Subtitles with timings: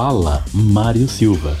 [0.00, 1.56] Fala Mário Silva.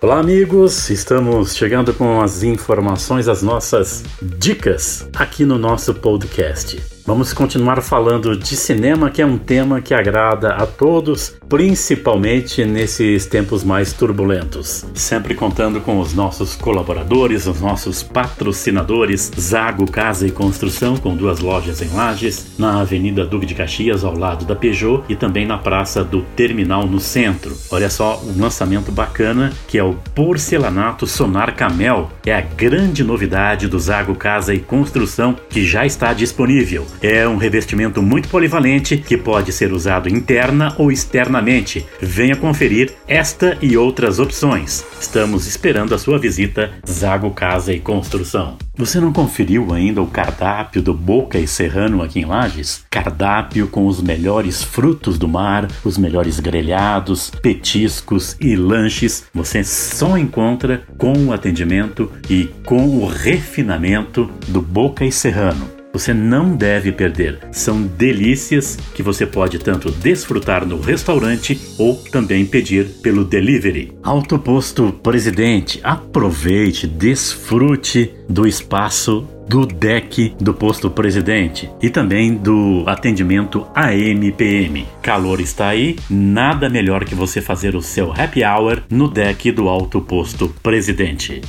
[0.00, 0.88] Olá, amigos!
[0.88, 6.95] Estamos chegando com as informações, as nossas dicas aqui no nosso podcast.
[7.06, 13.26] Vamos continuar falando de cinema, que é um tema que agrada a todos, principalmente nesses
[13.26, 14.84] tempos mais turbulentos.
[14.92, 21.38] Sempre contando com os nossos colaboradores, os nossos patrocinadores, Zago Casa e Construção, com duas
[21.38, 25.58] lojas em Lages, na Avenida Duque de Caxias, ao lado da Peugeot, e também na
[25.58, 27.56] Praça do Terminal, no centro.
[27.70, 32.10] Olha só, um lançamento bacana que é o Porcelanato Sonar Camel.
[32.26, 36.84] É a grande novidade do Zago Casa e Construção que já está disponível.
[37.02, 41.86] É um revestimento muito polivalente que pode ser usado interna ou externamente.
[42.00, 44.84] Venha conferir esta e outras opções.
[45.00, 48.56] Estamos esperando a sua visita Zago Casa e Construção.
[48.76, 52.84] Você não conferiu ainda o cardápio do Boca e Serrano aqui em Lages?
[52.90, 59.24] Cardápio com os melhores frutos do mar, os melhores grelhados, petiscos e lanches.
[59.32, 65.75] Você só encontra com o atendimento e com o refinamento do Boca e Serrano.
[65.96, 67.38] Você não deve perder.
[67.50, 73.96] São delícias que você pode tanto desfrutar no restaurante ou também pedir pelo delivery.
[74.02, 82.84] Alto Posto Presidente, aproveite, desfrute do espaço do deck do posto presidente e também do
[82.86, 84.86] atendimento AMPM.
[85.00, 89.66] Calor está aí, nada melhor que você fazer o seu happy hour no deck do
[89.66, 91.40] Alto Posto Presidente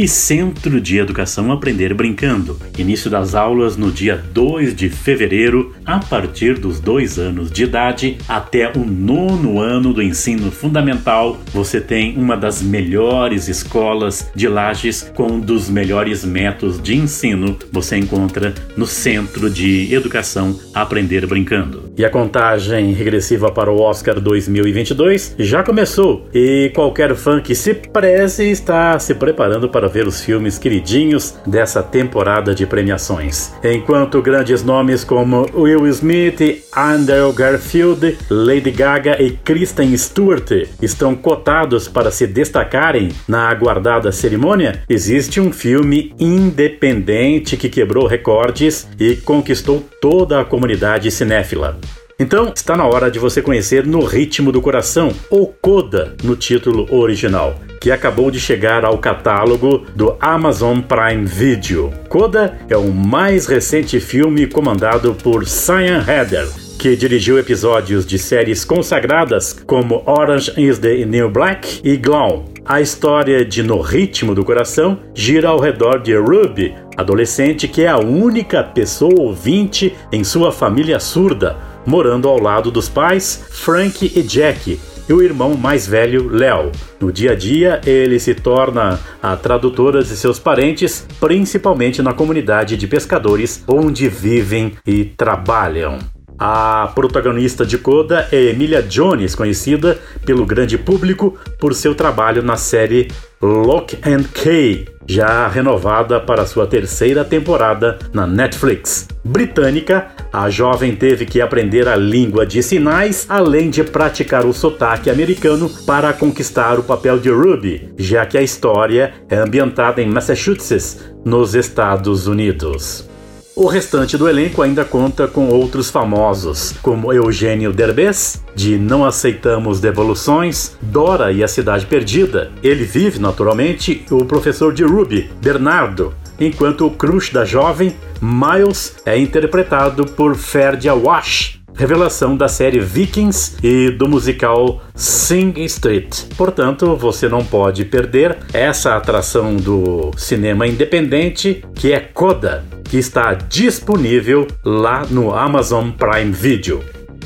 [0.00, 2.58] e Centro de Educação Aprender Brincando.
[2.78, 8.16] Início das aulas no dia 2 de fevereiro, a partir dos dois anos de idade
[8.26, 11.38] até o nono ano do ensino fundamental.
[11.52, 17.58] Você tem uma das melhores escolas de Lages com um dos melhores métodos de ensino.
[17.70, 21.92] Você encontra no Centro de Educação Aprender Brincando.
[21.98, 27.74] E a contagem regressiva para o Oscar 2022 já começou e qualquer fã que se
[27.74, 33.52] preze está se preparando para ver os filmes queridinhos dessa temporada de premiações.
[33.62, 40.50] Enquanto grandes nomes como Will Smith, Andrew Garfield, Lady Gaga e Kristen Stewart
[40.80, 48.88] estão cotados para se destacarem na aguardada cerimônia, existe um filme independente que quebrou recordes
[48.98, 51.78] e conquistou toda a comunidade cinéfila.
[52.20, 56.86] Então, está na hora de você conhecer No Ritmo do Coração, ou Coda no título
[56.94, 61.90] original, que acabou de chegar ao catálogo do Amazon Prime Video.
[62.10, 66.46] Coda é o mais recente filme comandado por Cyan Heather,
[66.78, 72.44] que dirigiu episódios de séries consagradas como Orange is the New Black e Glow.
[72.66, 77.88] A história de No Ritmo do Coração gira ao redor de Ruby, adolescente que é
[77.88, 84.22] a única pessoa ouvinte em sua família surda morando ao lado dos pais, Frank e
[84.22, 86.72] Jack, e o irmão mais velho, Léo.
[87.00, 92.76] No dia a dia, ele se torna a tradutora de seus parentes, principalmente na comunidade
[92.76, 95.98] de pescadores onde vivem e trabalham.
[96.42, 102.56] A protagonista de Coda é Emilia Jones, conhecida pelo grande público por seu trabalho na
[102.56, 103.08] série
[103.42, 109.08] Lock and Key, já renovada para sua terceira temporada na Netflix.
[109.24, 115.10] Britânica, a jovem teve que aprender a língua de sinais, além de praticar o sotaque
[115.10, 121.12] americano para conquistar o papel de Ruby, já que a história é ambientada em Massachusetts,
[121.24, 123.08] nos Estados Unidos.
[123.56, 129.80] O restante do elenco ainda conta com outros famosos, como Eugênio Derbez, de Não Aceitamos
[129.80, 132.52] Devoluções, Dora e a Cidade Perdida.
[132.62, 139.18] Ele vive, naturalmente, o professor de Ruby, Bernardo, enquanto o crush da jovem, Miles, é
[139.18, 146.24] interpretado por Ferdia Wash, revelação da série Vikings e do musical Sing Street.
[146.36, 153.32] Portanto, você não pode perder essa atração do cinema independente que é Coda, que está
[153.32, 156.84] disponível lá no Amazon Prime Video.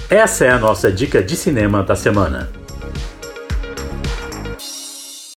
[0.09, 2.64] Essa é a nossa dica de cinema da semana.